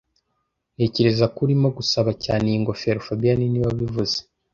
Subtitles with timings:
[0.75, 4.17] Ntekereza ko urimo gusaba cyane iyi ngofero fabien niwe wabivuze